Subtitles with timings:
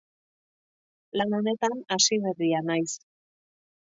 [1.19, 2.91] Lan honetan hasiberria naiz.